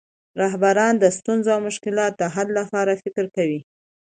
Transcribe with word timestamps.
رهبران 0.41 0.93
د 0.99 1.05
ستونزو 1.17 1.49
او 1.55 1.59
مشکلاتو 1.67 2.17
د 2.21 2.23
حل 2.33 2.47
لپاره 2.59 2.99
فکر 3.03 3.25
کوي. 3.35 3.59